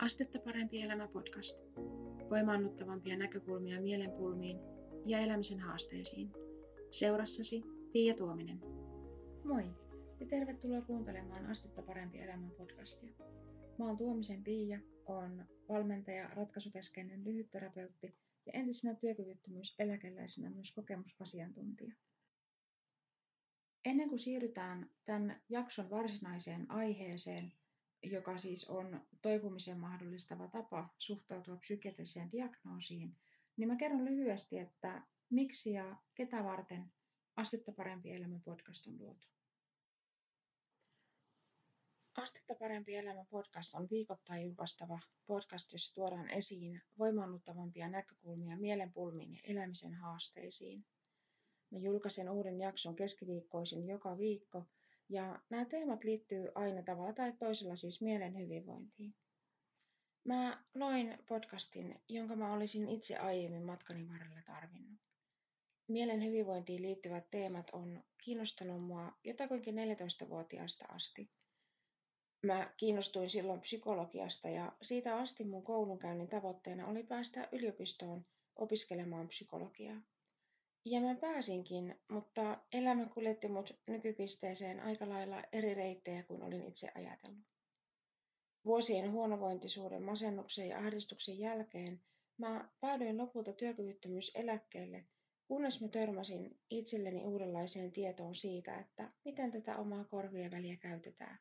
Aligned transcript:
Astetta 0.00 0.38
parempi 0.38 0.82
elämä 0.82 1.08
podcast. 1.08 1.64
Voimaannuttavampia 2.30 3.16
näkökulmia 3.16 3.80
mielenpulmiin 3.80 4.58
ja 5.06 5.18
elämisen 5.18 5.60
haasteisiin. 5.60 6.32
Seurassasi 6.90 7.62
Pia 7.92 8.14
Tuominen. 8.14 8.60
Moi 9.44 9.64
ja 10.20 10.26
tervetuloa 10.26 10.82
kuuntelemaan 10.82 11.46
Astetta 11.46 11.82
parempi 11.82 12.18
elämä 12.18 12.48
podcastia. 12.58 13.12
Mä 13.78 13.86
oon 13.86 13.96
Tuomisen 13.96 14.44
Pia, 14.44 14.80
on 15.06 15.44
valmentaja, 15.68 16.28
ratkaisukeskeinen 16.28 17.24
lyhytterapeutti 17.24 18.14
ja 18.46 18.52
entisenä 18.52 18.94
työkyvyttömyyseläkeläisenä 18.94 20.50
myös 20.50 20.72
kokemusasiantuntija. 20.74 21.94
Ennen 23.84 24.08
kuin 24.08 24.18
siirrytään 24.18 24.90
tämän 25.04 25.40
jakson 25.48 25.90
varsinaiseen 25.90 26.70
aiheeseen, 26.70 27.52
joka 28.02 28.38
siis 28.38 28.68
on 28.68 29.06
toipumisen 29.22 29.78
mahdollistava 29.78 30.48
tapa 30.48 30.88
suhtautua 30.98 31.56
psykiatriseen 31.56 32.32
diagnoosiin, 32.32 33.16
niin 33.56 33.68
mä 33.68 33.76
kerron 33.76 34.04
lyhyesti, 34.04 34.58
että 34.58 35.02
miksi 35.30 35.72
ja 35.72 35.96
ketä 36.14 36.44
varten 36.44 36.92
Astetta 37.36 37.72
parempi 37.72 38.12
elämä 38.12 38.40
podcast 38.44 38.86
on 38.86 38.98
luotu. 38.98 39.26
Astetta 42.16 42.54
parempi 42.54 42.96
elämä 42.96 43.24
podcast 43.30 43.74
on 43.74 43.88
viikoittain 43.90 44.42
julkaistava 44.42 45.00
podcast, 45.26 45.72
jossa 45.72 45.94
tuodaan 45.94 46.30
esiin 46.30 46.82
voimaannuttavampia 46.98 47.88
näkökulmia 47.88 48.56
mielenpulmiin 48.56 49.32
ja 49.32 49.40
elämisen 49.44 49.94
haasteisiin. 49.94 50.84
Mä 51.70 51.78
julkaisen 51.78 52.30
uuden 52.30 52.60
jakson 52.60 52.96
keskiviikkoisin 52.96 53.86
joka 53.86 54.18
viikko– 54.18 54.64
ja 55.10 55.40
nämä 55.50 55.64
teemat 55.64 56.04
liittyy 56.04 56.48
aina 56.54 56.82
tavalla 56.82 57.12
tai 57.12 57.32
toisella 57.32 57.76
siis 57.76 58.02
mielen 58.02 58.38
hyvinvointiin. 58.38 59.14
Mä 60.24 60.64
loin 60.74 61.18
podcastin, 61.28 62.00
jonka 62.08 62.36
mä 62.36 62.52
olisin 62.52 62.88
itse 62.88 63.16
aiemmin 63.16 63.62
matkani 63.62 64.08
varrella 64.08 64.42
tarvinnut. 64.46 65.00
Mielen 65.88 66.24
hyvinvointiin 66.24 66.82
liittyvät 66.82 67.30
teemat 67.30 67.70
on 67.72 68.02
kiinnostanut 68.24 68.82
mua 68.82 69.12
jotakuinkin 69.24 69.74
14-vuotiaasta 69.74 70.86
asti. 70.88 71.30
Mä 72.42 72.74
kiinnostuin 72.76 73.30
silloin 73.30 73.60
psykologiasta 73.60 74.48
ja 74.48 74.72
siitä 74.82 75.16
asti 75.16 75.44
mun 75.44 75.64
koulunkäynnin 75.64 76.28
tavoitteena 76.28 76.86
oli 76.86 77.02
päästä 77.02 77.48
yliopistoon 77.52 78.26
opiskelemaan 78.56 79.28
psykologiaa. 79.28 80.00
Ja 80.84 81.00
mä 81.00 81.14
pääsinkin, 81.14 82.00
mutta 82.08 82.58
elämä 82.72 83.06
kuljetti 83.06 83.48
mut 83.48 83.80
nykypisteeseen 83.86 84.80
aika 84.80 85.08
lailla 85.08 85.42
eri 85.52 85.74
reittejä 85.74 86.22
kuin 86.22 86.42
olin 86.42 86.68
itse 86.68 86.90
ajatellut. 86.94 87.44
Vuosien 88.64 89.12
huonovointisuuden, 89.12 90.02
masennuksen 90.02 90.68
ja 90.68 90.78
ahdistuksen 90.78 91.38
jälkeen 91.38 92.00
mä 92.38 92.68
päädyin 92.80 93.18
lopulta 93.18 93.52
työkyvyttömyyseläkkeelle, 93.52 95.04
kunnes 95.48 95.80
mä 95.80 95.88
törmäsin 95.88 96.60
itselleni 96.70 97.24
uudenlaiseen 97.24 97.92
tietoon 97.92 98.34
siitä, 98.34 98.78
että 98.78 99.12
miten 99.24 99.52
tätä 99.52 99.76
omaa 99.76 100.04
korvien 100.04 100.50
väliä 100.50 100.76
käytetään. 100.76 101.38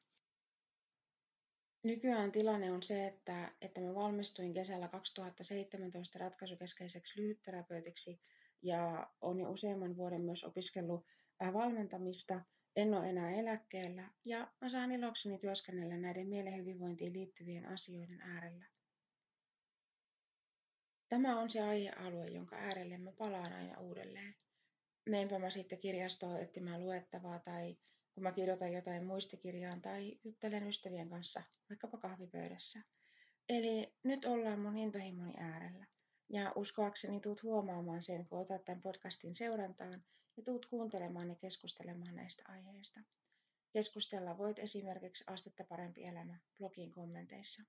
Nykyään 1.83 2.31
tilanne 2.31 2.71
on 2.71 2.83
se, 2.83 3.07
että, 3.07 3.51
että 3.61 3.81
mä 3.81 3.95
valmistuin 3.95 4.53
kesällä 4.53 4.87
2017 4.87 6.19
ratkaisukeskeiseksi 6.19 7.21
lyhytterapeutiksi 7.21 8.21
ja 8.61 9.09
olen 9.21 9.39
jo 9.39 9.51
useamman 9.51 9.97
vuoden 9.97 10.21
myös 10.21 10.43
opiskellut 10.43 11.05
valmentamista. 11.53 12.41
En 12.75 12.93
ole 12.93 13.09
enää 13.09 13.31
eläkkeellä 13.31 14.09
ja 14.25 14.51
mä 14.61 14.69
saan 14.69 14.91
ilokseni 14.91 15.39
työskennellä 15.39 15.97
näiden 15.97 16.27
mielen 16.27 16.57
hyvinvointiin 16.57 17.13
liittyvien 17.13 17.65
asioiden 17.65 18.21
äärellä. 18.21 18.65
Tämä 21.09 21.39
on 21.39 21.49
se 21.49 21.61
aihealue, 21.61 22.27
jonka 22.27 22.55
äärelle 22.55 22.97
mä 22.97 23.11
palaan 23.11 23.53
aina 23.53 23.79
uudelleen. 23.79 24.35
Meinpä 25.09 25.39
mä 25.39 25.49
sitten 25.49 25.79
kirjastoon 25.79 26.39
etsimään 26.39 26.83
luettavaa 26.83 27.39
tai 27.39 27.77
kun 28.13 28.23
mä 28.23 28.31
kirjoitan 28.31 28.73
jotain 28.73 29.05
muistikirjaan 29.05 29.81
tai 29.81 30.19
juttelen 30.23 30.67
ystävien 30.67 31.09
kanssa 31.09 31.43
vaikkapa 31.69 31.97
kahvipöydässä. 31.97 32.79
Eli 33.49 33.93
nyt 34.03 34.25
ollaan 34.25 34.59
mun 34.59 34.77
intohimoni 34.77 35.33
äärellä. 35.37 35.85
Ja 36.29 36.51
uskoakseni 36.55 37.19
tuut 37.19 37.43
huomaamaan 37.43 38.01
sen, 38.01 38.25
kun 38.25 38.39
otat 38.39 38.65
tämän 38.65 38.81
podcastin 38.81 39.35
seurantaan 39.35 40.03
ja 40.37 40.43
tuut 40.43 40.65
kuuntelemaan 40.65 41.29
ja 41.29 41.35
keskustelemaan 41.35 42.15
näistä 42.15 42.43
aiheista. 42.47 42.99
Keskustella 43.73 44.37
voit 44.37 44.59
esimerkiksi 44.59 45.23
Astetta 45.27 45.63
parempi 45.63 46.03
elämä 46.03 46.39
blogin 46.57 46.91
kommenteissa. 46.91 47.63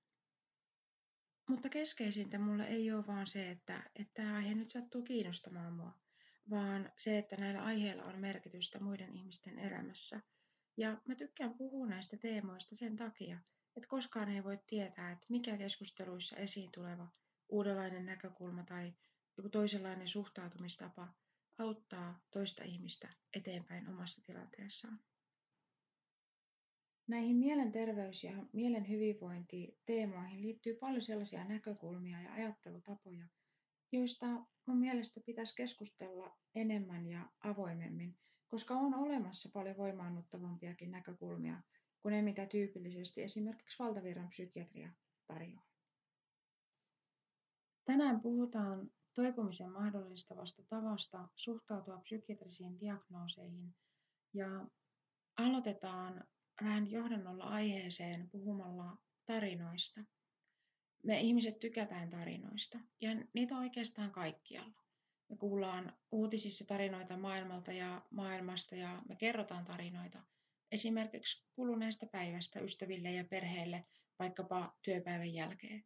Mutta 1.49 1.69
keskeisintä 1.69 2.39
mulle 2.39 2.63
ei 2.63 2.91
ole 2.91 3.07
vaan 3.07 3.27
se, 3.27 3.51
että, 3.51 3.83
että 3.95 4.13
tämä 4.13 4.35
aihe 4.35 4.55
nyt 4.55 4.71
sattuu 4.71 5.03
kiinnostamaan 5.03 5.73
mua, 5.73 5.93
vaan 6.49 6.91
se, 6.97 7.17
että 7.17 7.37
näillä 7.37 7.63
aiheilla 7.63 8.03
on 8.03 8.19
merkitystä 8.19 8.79
muiden 8.79 9.15
ihmisten 9.15 9.59
elämässä. 9.59 10.21
Ja 10.77 11.01
mä 11.07 11.15
tykkään 11.15 11.53
puhua 11.53 11.87
näistä 11.87 12.17
teemoista 12.17 12.75
sen 12.75 12.95
takia, 12.95 13.37
että 13.75 13.87
koskaan 13.87 14.29
ei 14.29 14.43
voi 14.43 14.59
tietää, 14.67 15.11
että 15.11 15.25
mikä 15.29 15.57
keskusteluissa 15.57 16.35
esiin 16.35 16.71
tuleva 16.71 17.07
uudenlainen 17.51 18.05
näkökulma 18.05 18.63
tai 18.63 18.93
joku 19.37 19.49
toisenlainen 19.49 20.07
suhtautumistapa 20.07 21.07
auttaa 21.57 22.19
toista 22.31 22.63
ihmistä 22.63 23.09
eteenpäin 23.33 23.89
omassa 23.89 24.21
tilanteessaan. 24.25 24.99
Näihin 27.07 27.35
mielenterveys- 27.35 28.23
ja 28.23 28.45
mielen 28.53 28.89
hyvinvointi-teemoihin 28.89 30.41
liittyy 30.41 30.75
paljon 30.75 31.01
sellaisia 31.01 31.43
näkökulmia 31.45 32.21
ja 32.21 32.33
ajattelutapoja, 32.33 33.27
joista 33.91 34.25
mun 34.65 34.77
mielestä 34.77 35.19
pitäisi 35.25 35.55
keskustella 35.55 36.37
enemmän 36.55 37.07
ja 37.07 37.29
avoimemmin, 37.43 38.17
koska 38.47 38.73
on 38.73 38.93
olemassa 38.93 39.49
paljon 39.53 39.77
voimaannuttavampiakin 39.77 40.91
näkökulmia 40.91 41.61
kuin 42.01 42.11
ne, 42.11 42.21
mitä 42.21 42.45
tyypillisesti 42.45 43.23
esimerkiksi 43.23 43.79
valtavirran 43.79 44.29
psykiatria 44.29 44.89
tarjoaa. 45.27 45.70
Tänään 47.85 48.21
puhutaan 48.21 48.91
toipumisen 49.13 49.71
mahdollistavasta 49.71 50.63
tavasta 50.69 51.27
suhtautua 51.35 51.97
psykiatrisiin 51.97 52.79
diagnooseihin 52.79 53.75
ja 54.33 54.67
aloitetaan 55.37 56.23
vähän 56.61 56.91
johdannolla 56.91 57.43
aiheeseen 57.43 58.29
puhumalla 58.29 58.97
tarinoista. 59.25 60.01
Me 61.03 61.19
ihmiset 61.19 61.59
tykätään 61.59 62.09
tarinoista 62.09 62.79
ja 63.01 63.09
niitä 63.33 63.55
on 63.55 63.61
oikeastaan 63.61 64.11
kaikkialla. 64.11 64.81
Me 65.29 65.37
kuullaan 65.37 65.93
uutisissa 66.11 66.65
tarinoita 66.67 67.17
maailmalta 67.17 67.71
ja 67.71 68.01
maailmasta 68.11 68.75
ja 68.75 69.01
me 69.09 69.15
kerrotaan 69.15 69.65
tarinoita 69.65 70.23
esimerkiksi 70.71 71.45
kuluneesta 71.55 72.05
päivästä 72.05 72.59
ystäville 72.59 73.11
ja 73.11 73.25
perheille 73.25 73.85
vaikkapa 74.19 74.77
työpäivän 74.81 75.33
jälkeen 75.33 75.85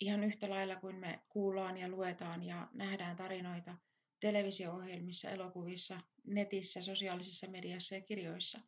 ihan 0.00 0.24
yhtä 0.24 0.50
lailla 0.50 0.76
kuin 0.76 0.96
me 0.96 1.20
kuullaan 1.28 1.76
ja 1.76 1.88
luetaan 1.88 2.42
ja 2.42 2.68
nähdään 2.72 3.16
tarinoita 3.16 3.76
televisio-ohjelmissa, 4.20 5.30
elokuvissa, 5.30 6.00
netissä, 6.24 6.82
sosiaalisessa 6.82 7.46
mediassa 7.46 7.94
ja 7.94 8.00
kirjoissa. 8.00 8.60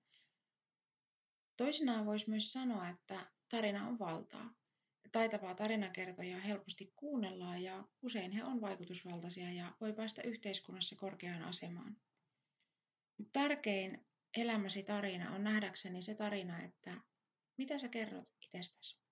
Toisinaan 1.56 2.06
voisi 2.06 2.30
myös 2.30 2.52
sanoa, 2.52 2.88
että 2.88 3.32
tarina 3.48 3.88
on 3.88 3.98
valtaa. 3.98 4.54
Taitavaa 5.12 5.54
tarinakertoja 5.54 6.40
helposti 6.40 6.92
kuunnellaan 6.96 7.62
ja 7.62 7.84
usein 8.02 8.32
he 8.32 8.44
on 8.44 8.60
vaikutusvaltaisia 8.60 9.52
ja 9.52 9.76
voi 9.80 9.92
päästä 9.92 10.22
yhteiskunnassa 10.22 10.96
korkeaan 10.96 11.42
asemaan. 11.42 11.96
Tärkein 13.32 14.06
elämäsi 14.36 14.82
tarina 14.82 15.34
on 15.34 15.44
nähdäkseni 15.44 16.02
se 16.02 16.14
tarina, 16.14 16.62
että 16.62 17.00
mitä 17.58 17.78
sä 17.78 17.88
kerrot 17.88 18.28
itsestäsi. 18.42 19.07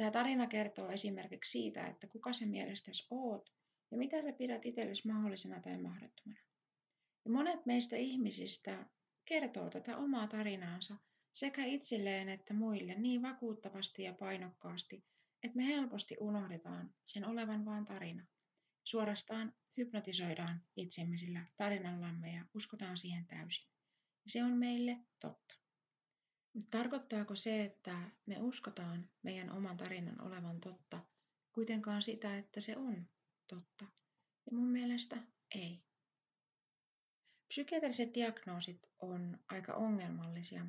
Tämä 0.00 0.10
tarina 0.10 0.46
kertoo 0.46 0.90
esimerkiksi 0.90 1.50
siitä, 1.50 1.86
että 1.86 2.06
kuka 2.06 2.32
sen 2.32 2.48
mielestäsi 2.48 3.06
oot 3.10 3.52
ja 3.90 3.98
mitä 3.98 4.22
sä 4.22 4.32
pidät 4.32 4.66
itsellesi 4.66 5.08
mahdollisena 5.08 5.60
tai 5.60 5.78
mahdottomana. 5.78 6.40
Ja 7.24 7.30
monet 7.30 7.66
meistä 7.66 7.96
ihmisistä 7.96 8.86
kertoo 9.24 9.70
tätä 9.70 9.96
omaa 9.96 10.26
tarinaansa 10.26 10.96
sekä 11.32 11.64
itselleen 11.64 12.28
että 12.28 12.54
muille 12.54 12.94
niin 12.94 13.22
vakuuttavasti 13.22 14.02
ja 14.02 14.14
painokkaasti, 14.14 15.04
että 15.42 15.56
me 15.56 15.66
helposti 15.66 16.16
unohdetaan 16.20 16.94
sen 17.06 17.24
olevan 17.24 17.64
vain 17.64 17.84
tarina. 17.84 18.26
Suorastaan 18.84 19.54
hypnotisoidaan 19.76 20.62
itsemme 20.76 21.16
sillä 21.16 21.46
tarinallamme 21.56 22.32
ja 22.34 22.44
uskotaan 22.54 22.96
siihen 22.96 23.26
täysin. 23.26 23.68
Se 24.26 24.44
on 24.44 24.52
meille 24.52 24.96
totta. 25.18 25.54
Tarkoittaako 26.70 27.34
se, 27.34 27.64
että 27.64 28.10
me 28.26 28.40
uskotaan 28.40 29.10
meidän 29.22 29.50
oman 29.52 29.76
tarinan 29.76 30.20
olevan 30.20 30.60
totta, 30.60 31.00
kuitenkaan 31.52 32.02
sitä, 32.02 32.38
että 32.38 32.60
se 32.60 32.76
on 32.76 33.08
totta? 33.46 33.84
Ja 34.46 34.56
mun 34.56 34.68
mielestä 34.68 35.16
ei. 35.54 35.82
Psykiatriset 37.48 38.14
diagnoosit 38.14 38.86
on 38.98 39.38
aika 39.48 39.74
ongelmallisia 39.74 40.66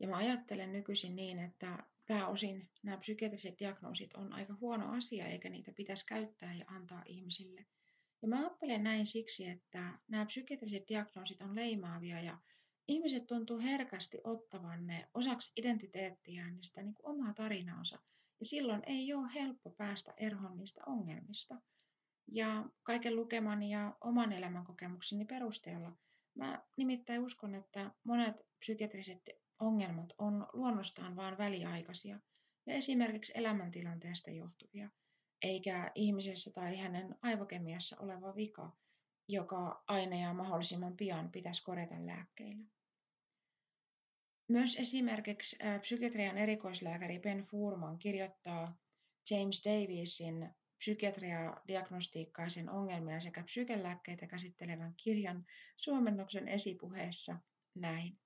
ja 0.00 0.08
mä 0.08 0.16
ajattelen 0.16 0.72
nykyisin 0.72 1.16
niin, 1.16 1.38
että 1.38 1.86
pääosin 2.08 2.70
nämä 2.82 2.96
psykiatriset 2.96 3.58
diagnoosit 3.58 4.14
on 4.14 4.32
aika 4.32 4.54
huono 4.60 4.92
asia, 4.92 5.26
eikä 5.26 5.48
niitä 5.48 5.72
pitäisi 5.72 6.06
käyttää 6.06 6.54
ja 6.54 6.64
antaa 6.68 7.02
ihmisille. 7.06 7.66
Ja 8.22 8.28
mä 8.28 8.38
ajattelen 8.38 8.82
näin 8.82 9.06
siksi, 9.06 9.48
että 9.48 9.98
nämä 10.08 10.26
psykiatriset 10.26 10.88
diagnoosit 10.88 11.42
on 11.42 11.54
leimaavia 11.54 12.20
ja 12.20 12.38
ihmiset 12.92 13.26
tuntuu 13.26 13.58
herkästi 13.58 14.18
ottavan 14.24 14.86
ne 14.86 15.08
osaksi 15.14 15.52
identiteettiään, 15.56 16.54
niin 16.54 16.64
sitä 16.64 16.82
niin 16.82 16.94
kuin 16.94 17.06
omaa 17.06 17.34
tarinaansa. 17.34 17.98
Ja 18.40 18.46
silloin 18.46 18.82
ei 18.86 19.14
ole 19.14 19.34
helppo 19.34 19.70
päästä 19.70 20.14
eroon 20.16 20.56
niistä 20.56 20.82
ongelmista. 20.86 21.60
Ja 22.28 22.64
kaiken 22.82 23.16
lukemani 23.16 23.70
ja 23.70 23.96
oman 24.00 24.32
elämän 24.32 24.64
kokemukseni 24.64 25.24
perusteella 25.24 25.92
mä 26.34 26.62
nimittäin 26.76 27.22
uskon, 27.22 27.54
että 27.54 27.90
monet 28.04 28.46
psykiatriset 28.58 29.30
ongelmat 29.58 30.12
on 30.18 30.46
luonnostaan 30.52 31.16
vain 31.16 31.38
väliaikaisia 31.38 32.20
ja 32.66 32.74
esimerkiksi 32.74 33.32
elämäntilanteesta 33.34 34.30
johtuvia, 34.30 34.90
eikä 35.42 35.92
ihmisessä 35.94 36.50
tai 36.50 36.76
hänen 36.76 37.18
aivokemiassa 37.22 37.96
oleva 38.00 38.36
vika, 38.36 38.76
joka 39.28 39.84
aina 39.88 40.16
ja 40.16 40.34
mahdollisimman 40.34 40.96
pian 40.96 41.30
pitäisi 41.32 41.62
korjata 41.62 42.06
lääkkeillä. 42.06 42.64
Myös 44.52 44.76
esimerkiksi 44.76 45.56
psykiatrian 45.80 46.38
erikoislääkäri 46.38 47.18
Ben 47.18 47.44
Furman 47.44 47.98
kirjoittaa 47.98 48.76
James 49.30 49.62
Davisin 49.64 50.50
psykiatria-diagnostiikkaisen 50.78 52.70
ongelmia 52.70 53.20
sekä 53.20 53.42
psykelääkkeitä 53.42 54.26
käsittelevän 54.26 54.94
kirjan 54.96 55.44
suomennoksen 55.76 56.48
esipuheessa 56.48 57.38
näin. 57.74 58.20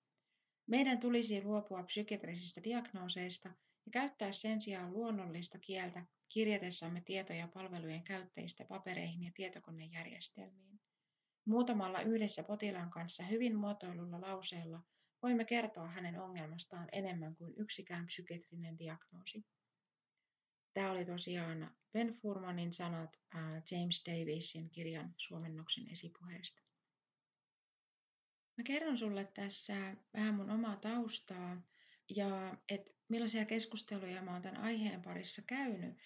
Meidän 0.67 1.01
tulisi 1.01 1.45
luopua 1.45 1.83
psykiatrisista 1.83 2.65
diagnooseista 2.65 3.49
ja 3.87 3.93
käyttää 3.93 4.33
sen 4.33 4.61
sijaan 4.61 4.93
luonnollista 4.93 5.59
kieltä 5.59 6.07
kirjatessamme 6.29 7.01
tietoja 7.01 7.49
palvelujen 7.49 8.05
käyttäjistä 8.05 8.65
papereihin 8.65 9.23
ja 9.23 9.31
tietokonejärjestelmiin. 9.35 10.81
Muutamalla 11.45 12.01
yhdessä 12.01 12.43
potilaan 12.43 12.91
kanssa 12.91 13.23
hyvin 13.23 13.57
muotoilulla 13.57 14.21
lauseella 14.21 14.83
voimme 15.27 15.45
kertoa 15.45 15.89
hänen 15.89 16.21
ongelmastaan 16.21 16.89
enemmän 16.93 17.37
kuin 17.37 17.55
yksikään 17.57 18.07
psykiatrinen 18.07 18.79
diagnoosi. 18.79 19.47
Tämä 20.75 20.91
oli 20.91 21.05
tosiaan 21.05 21.77
Ben 21.93 22.09
Furmanin 22.09 22.73
sanat 22.73 23.21
James 23.71 24.03
Davisin 24.07 24.71
kirjan 24.71 25.15
suomennoksen 25.17 25.91
esipuheesta. 25.91 26.63
Mä 28.57 28.65
kerron 28.65 28.99
sulle 28.99 29.25
tässä 29.35 29.97
vähän 30.15 30.35
mun 30.35 30.51
omaa 30.51 30.77
taustaa 30.77 31.63
ja 32.17 32.59
että 32.69 32.93
millaisia 33.09 33.45
keskusteluja 33.45 34.23
mä 34.23 34.33
oon 34.33 34.43
tämän 34.43 34.63
aiheen 34.63 35.03
parissa 35.03 35.43
käynyt. 35.47 35.99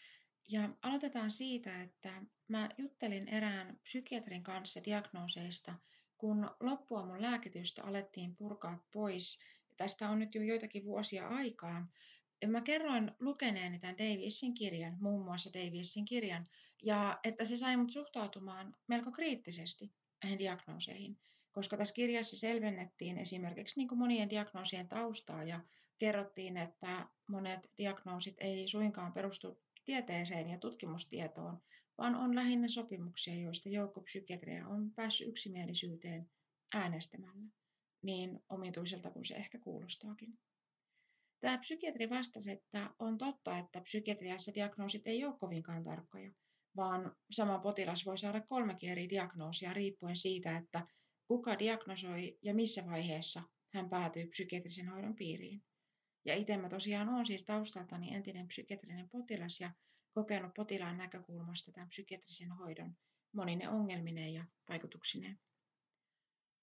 Ja 0.48 0.70
aloitetaan 0.82 1.30
siitä, 1.30 1.82
että 1.82 2.22
mä 2.48 2.68
juttelin 2.78 3.28
erään 3.28 3.80
psykiatrin 3.82 4.42
kanssa 4.42 4.84
diagnooseista, 4.84 5.74
kun 6.20 6.50
loppua 6.60 7.06
mun 7.06 7.22
lääkitystä 7.22 7.84
alettiin 7.84 8.36
purkaa 8.36 8.86
pois. 8.92 9.40
Tästä 9.76 10.08
on 10.08 10.18
nyt 10.18 10.34
jo 10.34 10.42
joitakin 10.42 10.84
vuosia 10.84 11.28
aikaa. 11.28 11.86
Mä 12.46 12.60
kerroin 12.60 13.12
lukeneeni 13.20 13.78
tämän 13.78 13.98
Davisin 13.98 14.54
kirjan, 14.54 14.96
muun 15.00 15.24
muassa 15.24 15.50
Davisin 15.52 16.04
kirjan, 16.04 16.46
ja 16.82 17.18
että 17.24 17.44
se 17.44 17.56
sai 17.56 17.76
mut 17.76 17.92
suhtautumaan 17.92 18.76
melko 18.88 19.10
kriittisesti 19.10 19.92
näihin 20.22 20.38
diagnooseihin 20.38 21.18
koska 21.52 21.76
tässä 21.76 21.94
kirjassa 21.94 22.36
selvennettiin 22.36 23.18
esimerkiksi 23.18 23.80
niin 23.80 23.98
monien 23.98 24.30
diagnoosien 24.30 24.88
taustaa 24.88 25.44
ja 25.44 25.60
kerrottiin, 25.98 26.56
että 26.56 27.08
monet 27.26 27.70
diagnoosit 27.78 28.34
ei 28.38 28.68
suinkaan 28.68 29.12
perustu 29.12 29.62
tieteeseen 29.84 30.50
ja 30.50 30.58
tutkimustietoon, 30.58 31.62
vaan 32.00 32.14
on 32.14 32.34
lähinnä 32.34 32.68
sopimuksia, 32.68 33.34
joista 33.34 33.68
joukkopsykiatria 33.68 34.68
on 34.68 34.90
päässyt 34.94 35.28
yksimielisyyteen 35.28 36.30
äänestämällä, 36.74 37.48
niin 38.02 38.40
omituiselta 38.48 39.10
kuin 39.10 39.24
se 39.24 39.34
ehkä 39.34 39.58
kuulostaakin. 39.58 40.38
Tämä 41.40 41.58
psykiatri 41.58 42.10
vastasi, 42.10 42.50
että 42.50 42.90
on 42.98 43.18
totta, 43.18 43.58
että 43.58 43.80
psykiatriassa 43.80 44.54
diagnoosit 44.54 45.02
ei 45.06 45.24
ole 45.24 45.38
kovinkaan 45.38 45.84
tarkkoja, 45.84 46.32
vaan 46.76 47.16
sama 47.30 47.58
potilas 47.58 48.06
voi 48.06 48.18
saada 48.18 48.40
kolmekin 48.40 48.90
eri 48.90 49.08
diagnoosia 49.08 49.72
riippuen 49.72 50.16
siitä, 50.16 50.56
että 50.56 50.86
kuka 51.28 51.58
diagnosoi 51.58 52.38
ja 52.42 52.54
missä 52.54 52.86
vaiheessa 52.86 53.42
hän 53.74 53.90
päätyy 53.90 54.26
psykiatrisen 54.26 54.88
hoidon 54.88 55.16
piiriin. 55.16 55.62
Ja 56.24 56.34
itse 56.34 56.56
mä 56.56 56.68
tosiaan 56.68 57.08
olen 57.08 57.26
siis 57.26 57.44
taustaltani 57.44 58.14
entinen 58.14 58.48
psykiatrinen 58.48 59.08
potilas 59.10 59.60
ja 59.60 59.70
kokenut 60.12 60.54
potilaan 60.54 60.98
näkökulmasta 60.98 61.72
tämän 61.72 61.88
psykiatrisen 61.88 62.52
hoidon 62.52 62.96
monine 63.32 63.68
ongelmineen 63.68 64.34
ja 64.34 64.44
vaikutuksineen. 64.68 65.40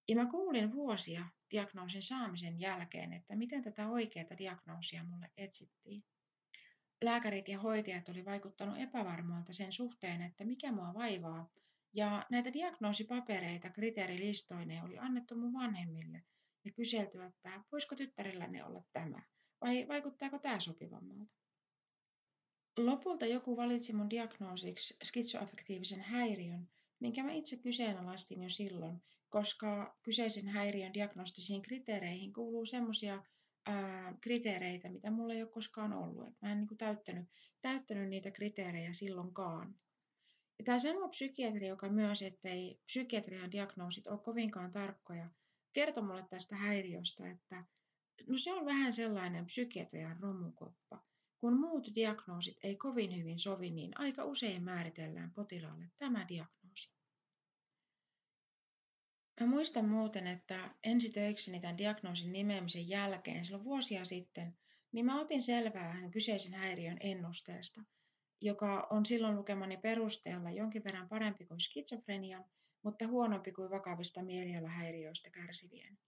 Ja 0.08 0.16
mä 0.16 0.26
kuulin 0.26 0.72
vuosia 0.72 1.28
diagnoosin 1.50 2.02
saamisen 2.02 2.60
jälkeen, 2.60 3.12
että 3.12 3.36
miten 3.36 3.62
tätä 3.62 3.88
oikeaa 3.88 4.38
diagnoosia 4.38 5.04
mulle 5.04 5.30
etsittiin. 5.36 6.04
Lääkärit 7.04 7.48
ja 7.48 7.60
hoitajat 7.60 8.08
oli 8.08 8.24
vaikuttanut 8.24 8.78
epävarmoilta 8.78 9.52
sen 9.52 9.72
suhteen, 9.72 10.22
että 10.22 10.44
mikä 10.44 10.72
mua 10.72 10.94
vaivaa 10.94 11.48
ja 11.92 12.26
näitä 12.30 12.52
diagnoosipapereita 12.52 13.70
kriteerilistoineen 13.70 14.84
oli 14.84 14.98
annettu 14.98 15.36
mun 15.36 15.52
vanhemmille 15.52 16.22
ja 16.64 16.72
kyselty, 16.72 17.22
että 17.24 17.64
voisiko 17.72 17.96
tyttärelläne 17.96 18.64
olla 18.64 18.82
tämä 18.92 19.22
vai 19.60 19.88
vaikuttaako 19.88 20.38
tämä 20.38 20.60
sopivammalta. 20.60 21.34
Lopulta 22.78 23.26
joku 23.26 23.56
valitsi 23.56 23.92
mun 23.92 24.10
diagnoosiksi 24.10 24.96
skizoaffektiivisen 25.04 26.00
häiriön, 26.00 26.68
minkä 27.00 27.22
mä 27.22 27.32
itse 27.32 27.56
kyseenalaistin 27.56 28.42
jo 28.42 28.50
silloin, 28.50 29.02
koska 29.28 29.98
kyseisen 30.02 30.48
häiriön 30.48 30.94
diagnostisiin 30.94 31.62
kriteereihin 31.62 32.32
kuuluu 32.32 32.66
semmoisia 32.66 33.22
kriteereitä, 34.20 34.88
mitä 34.88 35.10
mulla 35.10 35.34
ei 35.34 35.42
ole 35.42 35.50
koskaan 35.50 35.92
ollut. 35.92 36.28
Et 36.28 36.34
mä 36.42 36.52
en 36.52 36.58
niin 36.58 36.76
täyttänyt, 36.78 37.28
täyttänyt 37.62 38.08
niitä 38.08 38.30
kriteerejä 38.30 38.92
silloinkaan. 38.92 39.74
Ja 40.58 40.64
tämä 40.64 40.78
sama 40.78 41.08
psykiatri, 41.08 41.68
joka 41.68 41.88
myös, 41.88 42.22
ettei 42.22 42.80
psykiatrian 42.86 43.52
diagnoosit 43.52 44.06
ole 44.06 44.18
kovinkaan 44.18 44.72
tarkkoja, 44.72 45.30
kertoi 45.72 46.04
mulle 46.04 46.24
tästä 46.30 46.56
häiriöstä, 46.56 47.30
että 47.30 47.64
no 48.26 48.38
se 48.38 48.52
on 48.52 48.66
vähän 48.66 48.92
sellainen 48.92 49.46
psykiatrian 49.46 50.20
romukoppa. 50.20 51.07
Kun 51.40 51.60
muut 51.60 51.94
diagnoosit 51.94 52.56
ei 52.62 52.76
kovin 52.76 53.16
hyvin 53.16 53.38
sovi, 53.38 53.70
niin 53.70 54.00
aika 54.00 54.24
usein 54.24 54.62
määritellään 54.62 55.32
potilaalle 55.32 55.90
tämä 55.98 56.28
diagnoosi. 56.28 56.92
Mä 59.40 59.46
muistan 59.46 59.88
muuten, 59.88 60.26
että 60.26 60.74
ensi 60.84 61.10
töikseni 61.10 61.60
tämän 61.60 61.78
diagnoosin 61.78 62.32
nimeämisen 62.32 62.88
jälkeen, 62.88 63.44
silloin 63.44 63.64
vuosia 63.64 64.04
sitten, 64.04 64.58
niin 64.92 65.06
mä 65.06 65.20
otin 65.20 65.42
selvää 65.42 66.10
kyseisen 66.12 66.54
häiriön 66.54 66.96
ennusteesta– 67.00 67.82
joka 68.40 68.86
on 68.90 69.06
silloin 69.06 69.36
lukemani 69.36 69.76
perusteella 69.76 70.50
jonkin 70.50 70.84
verran 70.84 71.08
parempi 71.08 71.44
kuin 71.44 71.60
skitsofrenian, 71.60 72.44
mutta 72.82 73.06
huonompi 73.06 73.52
kuin 73.52 73.70
vakavista 73.70 74.22
mielialahäiriöistä 74.22 75.30
kärsivien. 75.30 75.98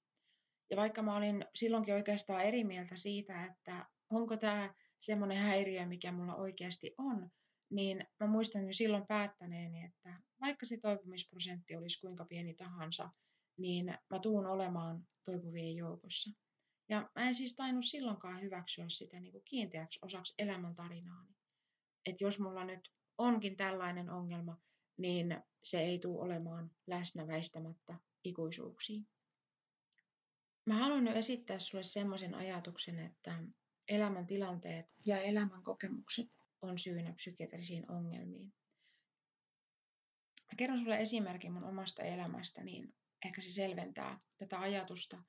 Ja 0.71 0.77
vaikka 0.77 1.03
mä 1.03 1.17
olin 1.17 1.45
silloinkin 1.55 1.95
oikeastaan 1.95 2.45
eri 2.45 2.65
mieltä 2.65 2.97
siitä, 2.97 3.45
että 3.45 3.87
onko 4.11 4.37
tämä 4.37 4.75
semmoinen 5.01 5.39
häiriö, 5.39 5.87
mikä 5.87 6.13
mulla 6.13 6.35
oikeasti 6.35 6.95
on, 6.99 7.31
niin 7.71 8.07
mä 8.21 8.27
muistan 8.27 8.67
jo 8.67 8.73
silloin 8.73 9.07
päättäneeni, 9.07 9.85
että 9.85 10.21
vaikka 10.41 10.67
se 10.67 10.77
toipumisprosentti 10.77 11.77
olisi 11.77 12.01
kuinka 12.01 12.25
pieni 12.25 12.55
tahansa, 12.55 13.11
niin 13.59 13.87
mä 14.11 14.19
tuun 14.19 14.47
olemaan 14.47 15.09
toipuvien 15.25 15.77
joukossa. 15.77 16.31
Ja 16.89 17.11
mä 17.15 17.29
en 17.29 17.35
siis 17.35 17.55
tainnut 17.55 17.85
silloinkaan 17.85 18.41
hyväksyä 18.43 18.89
sitä 18.89 19.21
niin 19.21 19.33
kuin 19.33 19.45
kiinteäksi 19.45 19.99
osaksi 20.03 20.35
elämäntarinaani 20.39 21.41
että 22.07 22.25
jos 22.25 22.39
mulla 22.39 22.65
nyt 22.65 22.93
onkin 23.19 23.57
tällainen 23.57 24.11
ongelma, 24.11 24.57
niin 24.97 25.43
se 25.65 25.81
ei 25.81 25.99
tule 25.99 26.21
olemaan 26.21 26.71
läsnä 26.87 27.27
väistämättä 27.27 27.99
ikuisuuksiin. 28.25 29.09
Mä 30.67 30.79
haluan 30.79 31.05
nyt 31.05 31.17
esittää 31.17 31.59
sulle 31.59 31.83
semmoisen 31.83 32.35
ajatuksen, 32.35 32.99
että 32.99 33.43
elämäntilanteet 33.91 34.87
ja 35.07 35.21
elämän 35.21 35.63
kokemukset 35.63 36.29
on 36.63 36.79
syynä 36.79 37.13
psykiatrisiin 37.13 37.91
ongelmiin. 37.91 38.53
Mä 40.53 40.57
kerron 40.57 40.79
sulle 40.79 40.97
esimerkin 41.01 41.53
mun 41.53 41.65
omasta 41.65 42.03
elämästä, 42.03 42.65
niin 42.65 42.95
ehkä 43.25 43.43
se 43.43 43.51
selventää 43.51 44.21
tätä 44.39 44.61
ajatusta. 44.61 45.23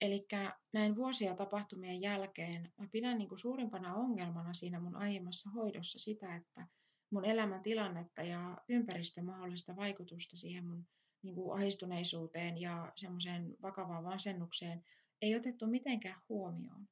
Eli 0.00 0.26
näin 0.72 0.96
vuosia 0.96 1.34
tapahtumien 1.34 2.00
jälkeen 2.00 2.72
mä 2.76 2.88
pidän 2.92 3.18
niin 3.18 3.28
kuin 3.28 3.38
suurimpana 3.38 3.94
ongelmana 3.94 4.54
siinä 4.54 4.80
mun 4.80 4.96
aiemmassa 4.96 5.50
hoidossa 5.50 5.98
sitä, 5.98 6.36
että 6.36 6.66
mun 7.10 7.24
elämän 7.24 7.62
tilannetta 7.62 8.22
ja 8.22 8.58
ympäristön 8.68 9.24
mahdollista 9.24 9.76
vaikutusta 9.76 10.36
siihen 10.36 10.66
mun 10.66 10.86
niin 11.22 11.34
kuin 11.34 11.60
ahdistuneisuuteen 11.60 12.60
ja 12.60 12.92
semmoiseen 12.96 13.56
vakavaan 13.62 14.04
vasennukseen 14.04 14.84
ei 15.22 15.36
otettu 15.36 15.66
mitenkään 15.66 16.22
huomioon. 16.28 16.88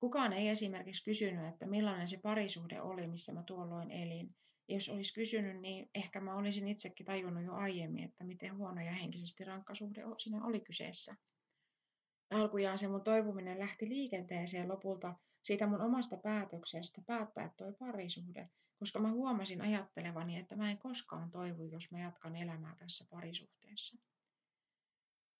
Kukaan 0.00 0.32
ei 0.32 0.48
esimerkiksi 0.48 1.04
kysynyt, 1.04 1.46
että 1.46 1.66
millainen 1.66 2.08
se 2.08 2.18
parisuhde 2.22 2.80
oli, 2.80 3.06
missä 3.06 3.32
mä 3.32 3.42
tuolloin 3.42 3.90
elin. 3.90 4.36
Ja 4.68 4.74
jos 4.74 4.88
olisi 4.88 5.14
kysynyt, 5.14 5.60
niin 5.60 5.90
ehkä 5.94 6.20
mä 6.20 6.34
olisin 6.34 6.68
itsekin 6.68 7.06
tajunnut 7.06 7.44
jo 7.44 7.52
aiemmin, 7.52 8.04
että 8.04 8.24
miten 8.24 8.56
huono 8.56 8.80
ja 8.80 8.92
henkisesti 8.92 9.44
rankka 9.44 9.74
suhde 9.74 10.02
siinä 10.18 10.44
oli 10.44 10.60
kyseessä. 10.60 11.16
Alkujaan 12.30 12.78
se 12.78 12.88
mun 12.88 13.04
toipuminen 13.04 13.58
lähti 13.58 13.88
liikenteeseen 13.88 14.68
lopulta 14.68 15.14
siitä 15.42 15.66
mun 15.66 15.80
omasta 15.80 16.16
päätöksestä 16.16 17.02
päättää 17.06 17.50
toi 17.56 17.72
parisuhde, 17.72 18.50
koska 18.78 18.98
mä 18.98 19.12
huomasin 19.12 19.60
ajattelevani, 19.60 20.38
että 20.38 20.56
mä 20.56 20.70
en 20.70 20.78
koskaan 20.78 21.30
toivu, 21.30 21.64
jos 21.64 21.92
mä 21.92 22.00
jatkan 22.00 22.36
elämää 22.36 22.76
tässä 22.78 23.06
parisuhteessa. 23.10 23.98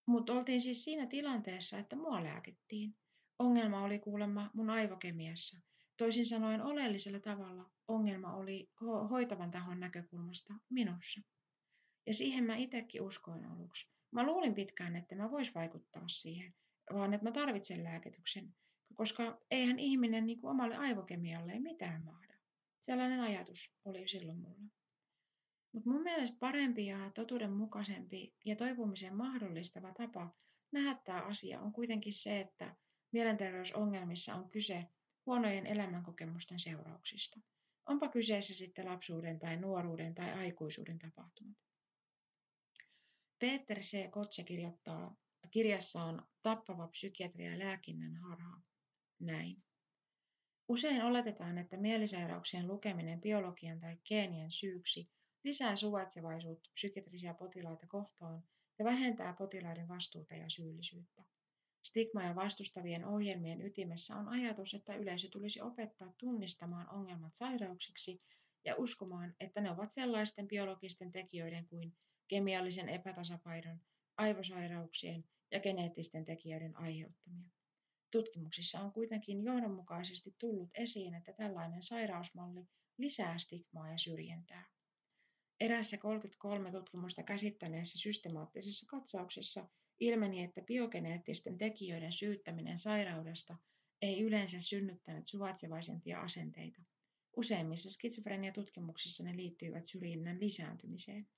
Mutta 0.06 0.32
oltiin 0.32 0.60
siis 0.60 0.84
siinä 0.84 1.06
tilanteessa, 1.06 1.78
että 1.78 1.96
mua 1.96 2.25
lääkettiin. 2.25 2.96
Ongelma 3.38 3.84
oli 3.84 3.98
kuulemma 3.98 4.50
mun 4.54 4.70
aivokemiassa. 4.70 5.60
Toisin 5.96 6.26
sanoen 6.26 6.62
oleellisella 6.62 7.20
tavalla 7.20 7.70
ongelma 7.88 8.34
oli 8.34 8.70
ho- 8.82 9.08
hoitavan 9.10 9.50
tahon 9.50 9.80
näkökulmasta 9.80 10.54
minussa. 10.70 11.20
Ja 12.06 12.14
siihen 12.14 12.44
mä 12.44 12.56
itsekin 12.56 13.02
uskoin 13.02 13.44
aluksi. 13.44 13.88
Mä 14.10 14.26
luulin 14.26 14.54
pitkään, 14.54 14.96
että 14.96 15.16
mä 15.16 15.30
vois 15.30 15.54
vaikuttaa 15.54 16.08
siihen, 16.08 16.54
vaan 16.92 17.14
että 17.14 17.24
mä 17.24 17.32
tarvitsen 17.32 17.84
lääkityksen, 17.84 18.54
koska 18.94 19.40
eihän 19.50 19.78
ihminen 19.78 20.26
niin 20.26 20.40
kuin 20.40 20.50
omalle 20.50 20.76
aivokemialle 20.76 21.58
mitään 21.58 22.04
mahda. 22.04 22.34
Sellainen 22.80 23.20
ajatus 23.20 23.74
oli 23.84 24.08
silloin 24.08 24.38
mulla. 24.38 24.70
Mutta 25.72 25.90
mun 25.90 26.02
mielestä 26.02 26.38
parempi 26.40 26.86
ja 26.86 27.10
totuudenmukaisempi 27.14 28.34
ja 28.44 28.56
toipumisen 28.56 29.16
mahdollistava 29.16 29.92
tapa 29.92 30.34
nähdä 30.72 31.00
tämä 31.04 31.22
asia 31.22 31.60
on 31.60 31.72
kuitenkin 31.72 32.12
se, 32.12 32.40
että 32.40 32.76
mielenterveysongelmissa 33.16 34.35
on 34.35 34.50
kyse 34.50 34.87
huonojen 35.26 35.66
elämänkokemusten 35.66 36.61
seurauksista. 36.61 37.40
Onpa 37.87 38.08
kyseessä 38.08 38.54
sitten 38.54 38.87
lapsuuden 38.87 39.38
tai 39.38 39.56
nuoruuden 39.56 40.14
tai 40.14 40.32
aikuisuuden 40.32 40.99
tapahtumat. 40.99 41.56
Peter 43.38 43.80
C. 43.80 44.11
Kotse 44.11 44.44
kirjoittaa 44.44 45.16
kirjassaan 45.50 46.26
Tappava 46.42 46.88
psykiatria 46.88 47.50
ja 47.50 47.58
lääkinnän 47.58 48.16
harha 48.16 48.61
näin. 49.18 49.64
Usein 50.68 51.02
oletetaan, 51.02 51.58
että 51.58 51.76
mielisairauksien 51.76 52.66
lukeminen 52.66 53.20
biologian 53.20 53.80
tai 53.80 53.96
geenien 54.04 54.50
syyksi 54.50 55.11
lisää 55.44 55.76
suvaitsevaisuutta 55.76 56.70
psykiatrisia 56.75 57.35
potilaita 57.35 57.87
kohtaan 57.87 58.42
ja 58.78 58.85
vähentää 58.85 59.32
potilaiden 59.32 59.88
vastuuta 59.88 60.35
ja 60.35 60.49
syyllisyyttä. 60.49 61.35
Stigmaa 61.86 62.34
vastustavien 62.34 63.04
ohjelmien 63.04 63.62
ytimessä 63.62 64.16
on 64.16 64.28
ajatus, 64.28 64.74
että 64.74 64.94
yleisö 64.94 65.28
tulisi 65.28 65.60
opettaa 65.60 66.12
tunnistamaan 66.18 66.90
ongelmat 66.90 67.34
sairauksiksi 67.34 68.22
ja 68.64 68.74
uskomaan, 68.76 69.34
että 69.40 69.60
ne 69.60 69.70
ovat 69.70 69.90
sellaisten 69.90 70.48
biologisten 70.48 71.12
tekijöiden 71.12 71.66
kuin 71.66 71.96
kemiallisen 72.28 72.88
epätasapainon, 72.88 73.80
aivosairauksien 74.16 75.24
ja 75.50 75.60
geneettisten 75.60 76.24
tekijöiden 76.24 76.76
aiheuttamia. 76.76 77.50
Tutkimuksissa 78.10 78.80
on 78.80 78.92
kuitenkin 78.92 79.42
johdonmukaisesti 79.44 80.34
tullut 80.38 80.70
esiin, 80.74 81.14
että 81.14 81.32
tällainen 81.32 81.82
sairausmalli 81.82 82.68
lisää 82.98 83.38
stigmaa 83.38 83.90
ja 83.90 83.98
syrjintää. 83.98 84.66
Erässä 85.60 85.98
33 85.98 86.70
tutkimusta 86.70 87.22
käsittäneessä 87.22 87.98
systemaattisessa 87.98 88.86
katsauksessa 88.88 89.68
ilmeni, 90.00 90.42
että 90.42 90.62
biogeneettisten 90.62 91.58
tekijöiden 91.58 92.12
syyttäminen 92.12 92.78
sairaudesta 92.78 93.56
ei 94.02 94.22
yleensä 94.22 94.60
synnyttänyt 94.60 95.28
suvaitsevaisempia 95.28 96.20
asenteita. 96.20 96.82
Useimmissa 97.36 97.90
skitsofreniatutkimuksissa 97.90 99.24
ne 99.24 99.36
liittyivät 99.36 99.86
syrjinnän 99.86 100.40
lisääntymiseen. 100.40 101.28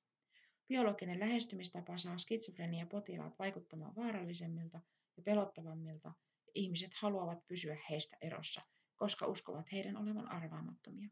Biologinen 0.69 1.21
lähestymistapa 1.21 1.99
saa 1.99 2.19
skitsofrenia-potilaat 2.19 3.39
vaikuttamaan 3.39 3.97
vaarallisemmilta 3.97 4.81
ja 5.17 5.23
pelottavammilta, 5.23 6.09
ja 6.47 6.53
ihmiset 6.55 6.95
haluavat 6.95 7.47
pysyä 7.47 7.77
heistä 7.91 8.17
erossa, 8.21 8.63
koska 8.97 9.27
uskovat 9.27 9.73
heidän 9.73 9.97
olevan 9.97 10.33
arvaamattomia. 10.33 11.09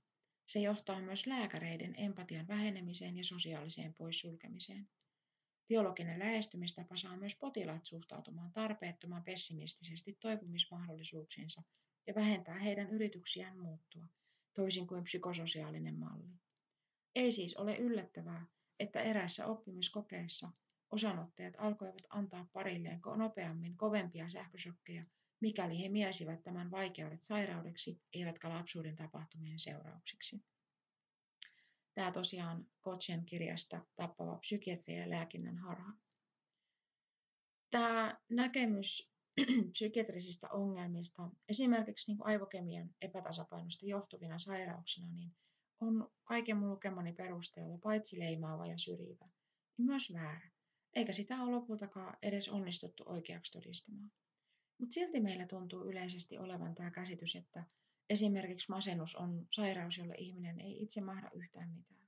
Se 0.47 0.61
johtaa 0.61 1.03
myös 1.03 1.27
lääkäreiden 1.27 1.95
empatian 1.99 2.49
vähenemiseen 2.49 3.17
ja 3.17 3.25
sosiaaliseen 3.25 3.95
poissulkemiseen. 3.95 4.89
Biologinen 5.69 6.19
lähestymistapa 6.19 6.97
saa 6.97 7.17
myös 7.17 7.35
potilaat 7.35 7.87
suhtautumaan 7.87 8.53
tarpeettoman 8.53 9.25
pessimistisesti 9.25 10.17
toipumismahdollisuuksiinsa 10.21 11.63
ja 12.07 12.15
vähentää 12.15 12.59
heidän 12.59 12.91
yrityksiään 12.91 13.59
muuttua, 13.59 14.07
toisin 14.55 14.87
kuin 14.87 15.05
psykososiaalinen 15.05 15.99
malli. 15.99 16.35
Ei 17.15 17.33
siis 17.33 17.57
ole 17.57 17.77
yllättävää, 17.77 18.47
että 18.81 19.01
eräissä 19.01 19.47
oppimiskokeissa 19.47 20.53
osanottajat 20.91 21.55
alkoivat 21.59 22.03
antaa 22.09 22.49
parilleen 22.53 23.01
nopeammin 23.17 23.77
kovempia 23.77 24.29
sähkösokkeja, 24.29 25.05
mikäli 25.41 25.83
he 25.83 25.89
miesivät 25.89 26.43
tämän 26.43 26.71
vaikeudet 26.71 27.23
sairaudeksi, 27.23 28.01
eivätkä 28.13 28.49
lapsuuden 28.49 28.97
tapahtumien 28.97 29.59
seurauksiksi. 29.59 30.45
Tämä 31.97 32.13
tosiaan 32.13 32.67
Kotsen 32.81 33.25
kirjasta 33.27 33.85
Tappava 33.97 34.39
psykiatria 34.39 35.01
ja 35.01 35.11
lääkinnän 35.11 35.59
harha. 35.59 35.93
Tämä 37.71 38.21
näkemys 38.31 39.13
psykiatrisista 39.73 40.49
ongelmista, 40.49 41.31
esimerkiksi 41.49 42.11
niin 42.11 42.27
aivokemian 42.27 42.91
epätasapainosta 43.01 43.87
johtuvina 43.87 44.39
sairauksina, 44.39 45.09
niin 45.13 45.37
on 45.81 46.11
kaiken 46.25 46.57
mun 46.57 46.71
lukemani 46.71 47.13
perusteella 47.13 47.79
paitsi 47.79 48.19
leimaava 48.19 48.67
ja 48.67 48.79
syrjivä, 48.79 49.29
niin 49.79 49.87
myös 49.87 50.13
väärä. 50.13 50.51
Eikä 50.95 51.13
sitä 51.13 51.43
ole 51.43 51.51
lopultakaan 51.51 52.17
edes 52.23 52.49
onnistuttu 52.49 53.03
oikeaksi 53.07 53.53
todistamaan. 53.53 54.13
Mutta 54.79 54.95
silti 54.95 55.21
meillä 55.21 55.47
tuntuu 55.47 55.85
yleisesti 55.85 56.39
olevan 56.39 56.75
tämä 56.75 56.91
käsitys, 56.91 57.37
että 57.37 57.65
esimerkiksi 58.11 58.71
masennus 58.71 59.17
on 59.17 59.47
sairaus, 59.51 59.99
jolle 59.99 60.15
ihminen 60.19 60.61
ei 60.61 60.83
itse 60.83 61.01
mahda 61.01 61.31
yhtään 61.35 61.71
mitään. 61.71 62.07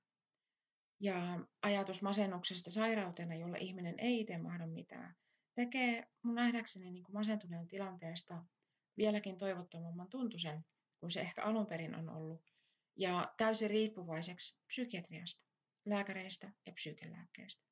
Ja 1.00 1.46
ajatus 1.62 2.02
masennuksesta 2.02 2.70
sairautena, 2.70 3.34
jolle 3.34 3.58
ihminen 3.58 3.94
ei 3.98 4.20
itse 4.20 4.38
mahda 4.38 4.66
mitään, 4.66 5.16
tekee 5.54 6.08
mun 6.22 6.34
nähdäkseni 6.34 6.90
niin 6.90 7.04
kuin 7.04 7.14
masentuneen 7.14 7.68
tilanteesta 7.68 8.44
vieläkin 8.96 9.38
toivottomamman 9.38 10.08
tuntuisen 10.08 10.64
kuin 11.00 11.10
se 11.10 11.20
ehkä 11.20 11.42
alun 11.42 11.66
perin 11.66 11.94
on 11.94 12.08
ollut, 12.08 12.42
ja 12.96 13.34
täysin 13.36 13.70
riippuvaiseksi 13.70 14.60
psykiatriasta, 14.66 15.46
lääkäreistä 15.84 16.52
ja 16.66 16.72
psykelääkkeistä. 16.72 17.64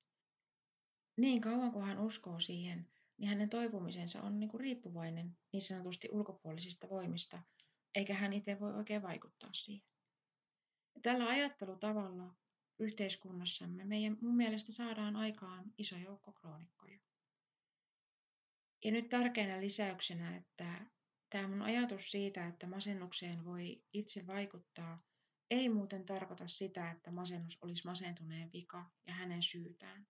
Niin 1.16 1.40
kauan 1.40 1.72
kuin 1.72 1.86
hän 1.86 1.98
uskoo 1.98 2.40
siihen, 2.40 2.88
niin 3.18 3.28
hänen 3.28 3.48
toipumisensa 3.48 4.22
on 4.22 4.40
niin 4.40 4.50
kuin 4.50 4.60
riippuvainen 4.60 5.38
niin 5.52 5.62
sanotusti 5.62 6.08
ulkopuolisista 6.12 6.88
voimista, 6.88 7.42
eikä 7.96 8.14
hän 8.14 8.32
itse 8.32 8.60
voi 8.60 8.74
oikein 8.74 9.02
vaikuttaa 9.02 9.52
siihen. 9.52 9.88
Ja 10.94 11.00
tällä 11.00 11.28
ajattelutavalla 11.28 12.34
yhteiskunnassamme 12.78 13.84
meidän 13.84 14.18
mun 14.20 14.36
mielestä 14.36 14.72
saadaan 14.72 15.16
aikaan 15.16 15.72
iso 15.78 15.96
joukko 15.96 16.32
kroonikkoja. 16.32 16.98
Ja 18.84 18.92
nyt 18.92 19.08
tärkeänä 19.08 19.60
lisäyksenä, 19.60 20.36
että 20.36 20.86
tämä 21.30 21.48
mun 21.48 21.62
ajatus 21.62 22.10
siitä, 22.10 22.46
että 22.46 22.66
masennukseen 22.66 23.44
voi 23.44 23.82
itse 23.92 24.26
vaikuttaa, 24.26 25.02
ei 25.50 25.68
muuten 25.68 26.04
tarkoita 26.04 26.48
sitä, 26.48 26.90
että 26.90 27.10
masennus 27.10 27.58
olisi 27.62 27.84
masentuneen 27.84 28.52
vika 28.52 28.90
ja 29.06 29.12
hänen 29.14 29.42
syytään. 29.42 30.06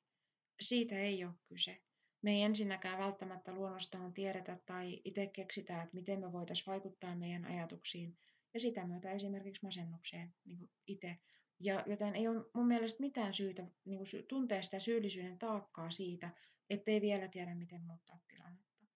Siitä 0.61 0.99
ei 0.99 1.25
ole 1.25 1.35
kyse. 1.45 1.83
Me 2.26 2.33
ei 2.33 2.42
ensinnäkään 2.42 2.99
välttämättä 2.99 3.52
luonnostaan 3.52 4.12
tiedetä 4.12 4.59
tai 4.66 5.00
itse 5.04 5.26
keksitä, 5.26 5.83
että 5.83 5.95
miten 5.95 6.21
me 6.21 6.33
voitaisiin 6.33 6.66
vaikuttaa 6.66 7.14
meidän 7.14 7.45
ajatuksiin 7.45 8.18
ja 8.54 8.61
sitä 8.61 8.87
myötä 8.87 9.11
esimerkiksi 9.11 9.64
masennukseen 9.64 10.35
niin 10.45 10.71
itse. 10.87 11.18
Ja, 11.61 11.83
joten 11.87 12.16
ei 12.16 12.28
ole 12.28 12.45
mun 12.54 12.66
mielestä 12.66 13.00
mitään 13.00 13.35
syytä 13.35 13.66
niin 13.85 13.99
kuin 13.99 14.26
tuntea 14.28 14.62
sitä 14.62 14.78
syyllisyyden 14.78 15.38
taakkaa 15.38 15.90
siitä, 15.90 16.30
ettei 16.71 17.00
vielä 17.00 17.28
tiedä, 17.28 17.54
miten 17.54 17.83
muuttaa 17.83 18.18
tilannetta. 18.28 18.87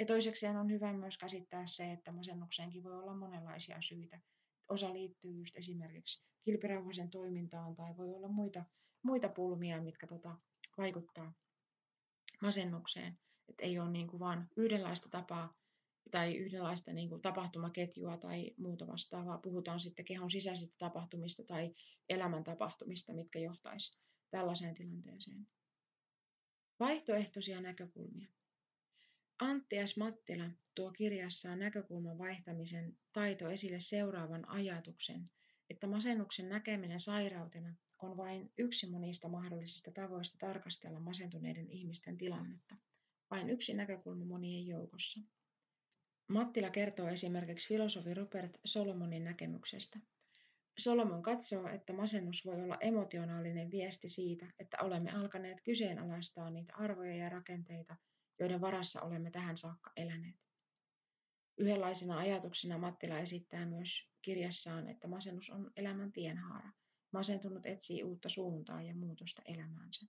Ja 0.00 0.06
toisekseen 0.06 0.56
on 0.56 0.70
hyvä 0.70 0.92
myös 0.92 1.18
käsittää 1.18 1.66
se, 1.66 1.92
että 1.92 2.12
masennukseenkin 2.12 2.84
voi 2.84 2.98
olla 2.98 3.16
monenlaisia 3.16 3.82
syitä. 3.82 4.20
Osa 4.68 4.92
liittyy 4.92 5.32
just 5.32 5.56
esimerkiksi 5.56 6.24
kilpirauhasen 6.42 7.10
toimintaan 7.10 7.76
tai 7.76 7.96
voi 7.96 8.14
olla 8.14 8.28
muita, 8.28 8.64
muita 9.02 9.28
pulmia, 9.28 9.82
mitkä 9.82 10.06
tota, 10.06 10.36
vaikuttaa 10.76 11.32
masennukseen. 12.42 13.18
Että 13.48 13.64
ei 13.64 13.78
ole 13.78 13.90
niin 13.90 14.08
kuin 14.08 14.20
vaan 14.20 14.48
yhdenlaista 14.56 15.08
tapaa 15.08 15.58
tai 16.10 16.36
yhdenlaista 16.36 16.92
niin 16.92 17.08
kuin 17.08 17.22
tapahtumaketjua 17.22 18.16
tai 18.16 18.54
muuta 18.58 18.86
vastaavaa. 18.86 19.38
Puhutaan 19.38 19.80
sitten 19.80 20.04
kehon 20.04 20.30
sisäisistä 20.30 20.76
tapahtumista 20.78 21.44
tai 21.44 21.74
elämän 22.08 22.44
tapahtumista, 22.44 23.12
mitkä 23.12 23.38
johtaisi 23.38 23.98
tällaiseen 24.30 24.74
tilanteeseen. 24.74 25.48
Vaihtoehtoisia 26.80 27.60
näkökulmia. 27.60 28.28
Antti 29.38 29.86
S. 29.86 29.96
Mattila 29.96 30.50
tuo 30.74 30.90
kirjassaan 30.90 31.58
näkökulman 31.58 32.18
vaihtamisen 32.18 32.98
taito 33.12 33.50
esille 33.50 33.80
seuraavan 33.80 34.48
ajatuksen, 34.48 35.30
että 35.70 35.86
masennuksen 35.86 36.48
näkeminen 36.48 37.00
sairautena 37.00 37.74
on 37.98 38.16
vain 38.16 38.52
yksi 38.58 38.90
monista 38.90 39.28
mahdollisista 39.28 39.90
tavoista 39.90 40.38
tarkastella 40.38 41.00
masentuneiden 41.00 41.70
ihmisten 41.70 42.16
tilannetta, 42.16 42.76
vain 43.30 43.50
yksi 43.50 43.74
näkökulma 43.74 44.24
monien 44.24 44.66
joukossa. 44.66 45.20
Mattila 46.28 46.70
kertoo 46.70 47.08
esimerkiksi 47.08 47.68
filosofi 47.68 48.14
Robert 48.14 48.58
Solomonin 48.64 49.24
näkemyksestä. 49.24 49.98
Solomon 50.78 51.22
katsoo, 51.22 51.68
että 51.68 51.92
masennus 51.92 52.46
voi 52.46 52.62
olla 52.62 52.76
emotionaalinen 52.80 53.70
viesti 53.70 54.08
siitä, 54.08 54.46
että 54.58 54.76
olemme 54.80 55.10
alkaneet 55.10 55.60
kyseenalaistaa 55.60 56.50
niitä 56.50 56.76
arvoja 56.76 57.16
ja 57.16 57.28
rakenteita, 57.28 57.96
joiden 58.38 58.60
varassa 58.60 59.02
olemme 59.02 59.30
tähän 59.30 59.56
saakka 59.56 59.92
eläneet. 59.96 60.47
Yhdenlaisena 61.58 62.18
ajatuksena 62.18 62.78
Mattila 62.78 63.18
esittää 63.18 63.66
myös 63.66 64.08
kirjassaan, 64.22 64.88
että 64.88 65.08
masennus 65.08 65.50
on 65.50 65.70
elämän 65.76 66.12
tienhaara. 66.12 66.72
Masentunut 67.12 67.66
etsii 67.66 68.02
uutta 68.02 68.28
suuntaa 68.28 68.82
ja 68.82 68.94
muutosta 68.94 69.42
elämäänsä. 69.44 70.06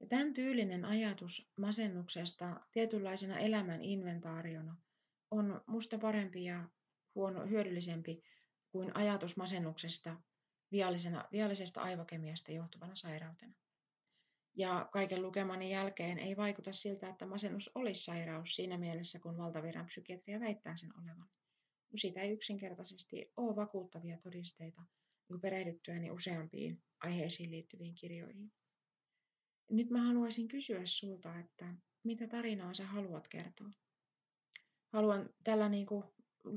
Ja 0.00 0.06
tämän 0.06 0.32
tyylinen 0.34 0.84
ajatus 0.84 1.52
masennuksesta 1.56 2.60
tietynlaisena 2.72 3.38
elämän 3.38 3.82
inventaariona 3.82 4.76
on 5.30 5.64
musta 5.66 5.98
parempi 5.98 6.44
ja 6.44 6.68
huono, 7.14 7.46
hyödyllisempi 7.46 8.22
kuin 8.68 8.96
ajatus 8.96 9.36
masennuksesta 9.36 10.16
viallisesta 11.32 11.82
aivokemiasta 11.82 12.52
johtuvana 12.52 12.94
sairautena. 12.94 13.54
Ja 14.56 14.88
kaiken 14.92 15.22
lukemani 15.22 15.72
jälkeen 15.72 16.18
ei 16.18 16.36
vaikuta 16.36 16.72
siltä, 16.72 17.08
että 17.08 17.26
masennus 17.26 17.70
olisi 17.74 18.04
sairaus 18.04 18.54
siinä 18.54 18.78
mielessä, 18.78 19.18
kun 19.18 19.36
valtaviran 19.36 19.86
psykiatria 19.86 20.40
väittää 20.40 20.76
sen 20.76 20.90
olevan. 20.98 21.28
Siitä 21.94 22.20
ei 22.20 22.30
yksinkertaisesti 22.30 23.32
ole 23.36 23.56
vakuuttavia 23.56 24.18
todisteita 24.18 24.82
niin 25.28 25.40
perehdyttyäni 25.40 26.10
useampiin 26.10 26.82
aiheisiin 27.00 27.50
liittyviin 27.50 27.94
kirjoihin. 27.94 28.52
Nyt 29.70 29.90
mä 29.90 30.02
haluaisin 30.02 30.48
kysyä 30.48 30.80
sulta, 30.84 31.38
että 31.38 31.74
mitä 32.04 32.26
tarinaa 32.26 32.74
sä 32.74 32.86
haluat 32.86 33.28
kertoa? 33.28 33.70
Haluan 34.92 35.30
tällä 35.44 35.68
niin 35.68 35.86
kuin 35.86 36.04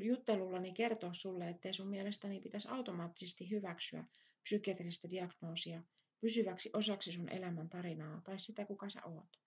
juttelullani 0.04 0.74
kertoa 0.74 1.14
sulle, 1.14 1.50
ettei 1.50 1.74
sun 1.74 1.88
mielestäni 1.88 2.40
pitäisi 2.40 2.68
automaattisesti 2.68 3.50
hyväksyä 3.50 4.06
psykiatrista 4.44 5.10
diagnoosia 5.10 5.84
pysyväksi 6.22 6.70
osaksi 6.74 7.12
sun 7.12 7.30
elämän 7.30 7.70
tarinaa 7.70 8.22
tai 8.22 8.40
sitä, 8.40 8.66
kuka 8.66 8.90
sä 8.90 9.06
oot. 9.06 9.40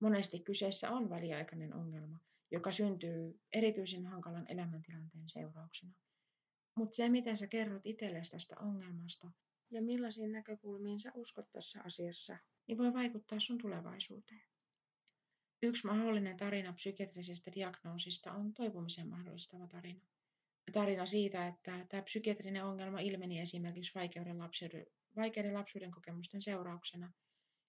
Monesti 0.00 0.40
kyseessä 0.40 0.90
on 0.90 1.10
väliaikainen 1.10 1.74
ongelma, 1.74 2.18
joka 2.50 2.72
syntyy 2.72 3.40
erityisen 3.52 4.06
hankalan 4.06 4.46
elämäntilanteen 4.48 5.28
seurauksena. 5.28 5.92
Mutta 6.74 6.96
se, 6.96 7.08
miten 7.08 7.36
sä 7.36 7.46
kerrot 7.46 7.86
itsellesi 7.86 8.30
tästä 8.30 8.56
ongelmasta 8.58 9.30
ja 9.70 9.82
millaisiin 9.82 10.32
näkökulmiin 10.32 11.00
sä 11.00 11.12
uskot 11.14 11.52
tässä 11.52 11.82
asiassa, 11.84 12.38
niin 12.66 12.78
voi 12.78 12.92
vaikuttaa 12.94 13.40
sun 13.40 13.58
tulevaisuuteen. 13.58 14.42
Yksi 15.62 15.86
mahdollinen 15.86 16.36
tarina 16.36 16.72
psykiatrisesta 16.72 17.50
diagnoosista 17.54 18.32
on 18.32 18.54
toipumisen 18.54 19.08
mahdollistava 19.08 19.66
tarina. 19.66 20.06
Tarina 20.72 21.06
siitä, 21.06 21.46
että 21.46 21.86
tämä 21.88 22.02
psykiatrinen 22.02 22.64
ongelma 22.64 23.00
ilmeni 23.00 23.40
esimerkiksi 23.40 23.94
vaikeuden 23.94 24.38
lapsuuden, 24.38 24.86
vaikeiden 25.16 25.54
lapsuuden 25.54 25.90
kokemusten 25.90 26.42
seurauksena. 26.42 27.12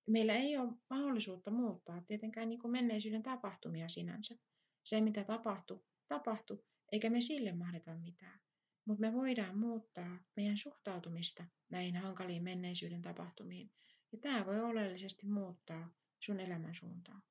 Meillä 0.08 0.34
ei 0.34 0.58
ole 0.58 0.74
mahdollisuutta 0.90 1.52
muuttaa 1.52 2.02
tietenkään 2.02 2.50
niin 2.50 2.60
kuin 2.60 2.72
menneisyyden 2.72 3.24
tapahtumia 3.24 3.90
sinänsä. 3.90 4.36
Se, 4.84 5.02
mitä 5.02 5.24
tapahtui, 5.24 5.84
tapahtui, 6.08 6.64
eikä 6.92 7.10
me 7.10 7.22
sille 7.22 7.52
mahdeta 7.52 7.96
mitään. 7.96 8.40
Mutta 8.86 9.02
me 9.02 9.14
voidaan 9.14 9.58
muuttaa 9.58 10.20
meidän 10.36 10.58
suhtautumista 10.58 11.46
näihin 11.70 11.96
hankaliin 11.96 12.44
menneisyyden 12.44 13.02
tapahtumiin. 13.02 13.72
Ja 14.12 14.18
tämä 14.18 14.46
voi 14.46 14.62
oleellisesti 14.62 15.28
muuttaa 15.28 15.90
sun 16.20 16.40
elämän 16.40 16.76
suuntaa. 16.76 17.22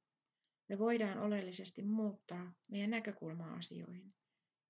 Me 0.68 0.78
voidaan 0.78 1.18
oleellisesti 1.18 1.82
muuttaa 1.82 2.52
meidän 2.68 2.90
näkökulmaa 2.90 3.54
asioihin. 3.54 4.14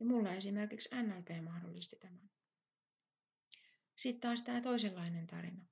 Ja 0.03 0.07
mulla 0.07 0.33
esimerkiksi 0.33 0.89
NLP 1.03 1.45
mahdollisti 1.45 1.97
tämän. 1.97 2.31
Sitten 3.97 4.21
taas 4.21 4.43
tämä 4.43 4.61
toisenlainen 4.61 5.27
tarina. 5.27 5.65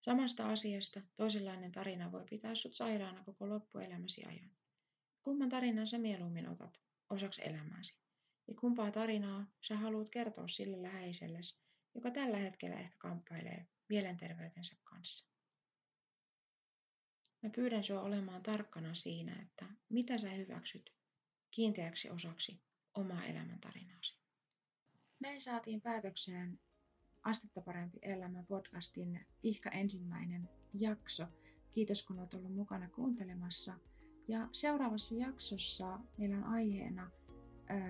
Samasta 0.00 0.48
asiasta 0.48 1.00
toisenlainen 1.16 1.72
tarina 1.72 2.12
voi 2.12 2.24
pitää 2.30 2.54
sut 2.54 2.74
sairaana 2.74 3.24
koko 3.24 3.48
loppuelämäsi 3.48 4.24
ajan. 4.24 4.50
Kumman 5.22 5.48
tarinan 5.48 5.86
sä 5.86 5.98
mieluummin 5.98 6.48
otat 6.48 6.80
osaksi 7.10 7.42
elämääsi? 7.44 7.96
Ja 8.48 8.54
kumpaa 8.54 8.90
tarinaa 8.90 9.52
sä 9.60 9.76
haluat 9.76 10.10
kertoa 10.10 10.48
sille 10.48 10.82
läheisellesi, 10.82 11.60
joka 11.94 12.10
tällä 12.10 12.36
hetkellä 12.36 12.80
ehkä 12.80 12.96
kamppailee 12.98 13.66
mielenterveytensä 13.88 14.76
kanssa? 14.84 15.32
Mä 17.42 17.50
pyydän 17.50 17.84
sua 17.84 18.02
olemaan 18.02 18.42
tarkkana 18.42 18.94
siinä, 18.94 19.42
että 19.42 19.66
mitä 19.88 20.18
sä 20.18 20.30
hyväksyt 20.30 20.94
kiinteäksi 21.50 22.10
osaksi 22.10 22.71
omaa 22.94 23.24
elämäntarinaasi. 23.24 24.18
Näin 25.20 25.40
saatiin 25.40 25.80
päätökseen 25.80 26.58
Astetta 27.22 27.60
parempi 27.60 27.98
elämä 28.02 28.44
podcastin 28.48 29.26
ihka 29.42 29.70
ensimmäinen 29.70 30.48
jakso. 30.74 31.26
Kiitos 31.72 32.02
kun 32.02 32.18
olet 32.18 32.34
ollut 32.34 32.54
mukana 32.54 32.88
kuuntelemassa. 32.88 33.74
Ja 34.28 34.48
seuraavassa 34.52 35.14
jaksossa 35.14 35.98
meillä 36.18 36.36
on 36.36 36.44
aiheena, 36.44 37.10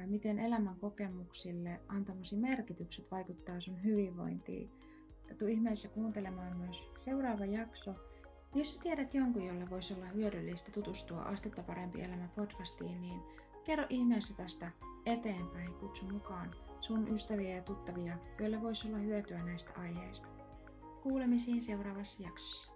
miten 0.07 0.39
elämän 0.39 0.77
kokemuksille 0.77 1.81
antamasi 1.89 2.37
merkitykset 2.37 3.11
vaikuttaa 3.11 3.61
sun 3.61 3.85
hyvinvointiin. 3.85 4.71
Tuu 5.39 5.49
ihmeessä 5.49 5.89
kuuntelemaan 5.89 6.57
myös 6.57 6.91
seuraava 6.97 7.45
jakso. 7.45 7.95
Jos 8.55 8.73
sä 8.73 8.83
tiedät 8.83 9.15
jonkun, 9.15 9.47
jolle 9.47 9.71
voisi 9.71 9.95
olla 9.95 10.07
hyödyllistä 10.07 10.73
tutustua 10.73 11.23
Astetta 11.23 11.63
parempi 11.63 12.03
elämä 12.03 12.29
podcastiin, 12.29 13.01
niin 13.01 13.21
kerro 13.65 13.87
ihmeessä 13.89 14.35
tästä 14.35 14.71
eteenpäin, 15.07 15.75
kutsu 15.75 16.05
mukaan 16.05 16.55
sun 16.81 17.09
ystäviä 17.09 17.57
ja 17.57 17.63
tuttavia, 17.63 18.19
joille 18.41 18.63
voisi 18.63 18.89
olla 18.89 18.99
hyötyä 18.99 19.43
näistä 19.43 19.73
aiheista. 19.77 20.29
Kuulemisiin 21.03 21.63
seuraavassa 21.63 22.23
jaksossa. 22.23 22.72